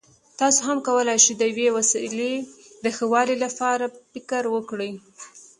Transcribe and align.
تاسو 0.39 0.59
هم 0.67 0.77
کولای 0.87 1.17
شئ 1.25 1.33
د 1.37 1.41
یوې 1.51 1.67
وسیلې 1.77 2.33
د 2.83 2.85
ښه 2.95 3.05
والي 3.13 3.35
لپاره 3.45 3.85
فکر 4.11 4.43
وکړئ. 4.55 4.91